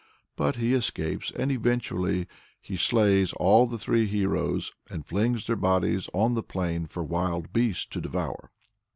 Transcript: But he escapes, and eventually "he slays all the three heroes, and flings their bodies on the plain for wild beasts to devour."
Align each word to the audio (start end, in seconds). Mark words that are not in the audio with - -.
But 0.35 0.55
he 0.55 0.73
escapes, 0.73 1.29
and 1.29 1.51
eventually 1.51 2.25
"he 2.59 2.75
slays 2.75 3.33
all 3.33 3.67
the 3.67 3.77
three 3.77 4.07
heroes, 4.07 4.71
and 4.89 5.05
flings 5.05 5.45
their 5.45 5.55
bodies 5.55 6.09
on 6.11 6.33
the 6.33 6.41
plain 6.41 6.87
for 6.87 7.03
wild 7.03 7.53
beasts 7.53 7.85
to 7.91 8.01
devour." 8.01 8.49